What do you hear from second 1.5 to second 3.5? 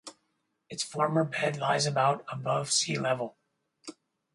lies about above sea level.